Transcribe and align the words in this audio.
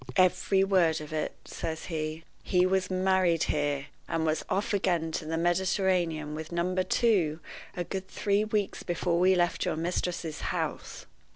"Every 0.15 0.63
word 0.63 0.99
of 0.99 1.13
it," 1.13 1.35
says 1.45 1.85
he. 1.85 2.23
"He 2.41 2.65
was 2.65 2.89
married 2.89 3.43
here, 3.43 3.85
and 4.07 4.25
was 4.25 4.43
off 4.49 4.73
again 4.73 5.11
to 5.11 5.25
the 5.25 5.37
Mediterranean 5.37 6.33
with 6.33 6.51
Number 6.51 6.81
Two 6.81 7.39
a 7.77 7.83
good 7.83 8.07
three 8.07 8.43
weeks 8.43 8.81
before 8.81 9.19
we 9.19 9.35
left 9.35 9.63
your 9.63 9.75
mistress's 9.75 10.39
house. 10.41 11.05